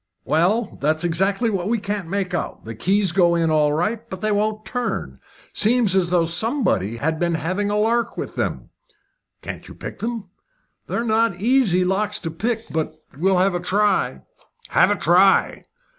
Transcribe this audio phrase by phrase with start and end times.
[0.25, 2.65] "Well, that's exactly what we can't make out.
[2.65, 5.19] The keys go in all right, but they won't turn.
[5.53, 8.71] Seems as though somebody had been having a lark with them."
[9.43, 10.29] "Can't you pick them?"
[10.87, 14.23] "They're not easy locks to pick, but we'll have a try!"
[14.69, 15.65] "Have a try!"